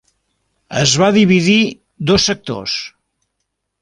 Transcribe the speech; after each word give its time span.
Es 0.83 0.93
va 1.01 1.09
dividir 1.17 1.57
dos 2.13 2.27
sectors. 2.31 2.79